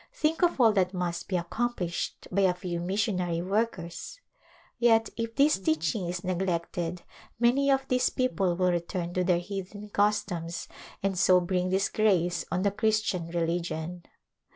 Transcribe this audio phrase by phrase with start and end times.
[0.11, 4.19] Think of all that must be accom plished by a few missionary workers!
[4.79, 7.03] Yet if this teaching is neglected
[7.39, 10.67] many of these people will return to their heathen customs
[11.03, 14.01] and so bring disgrace on the Christian religion.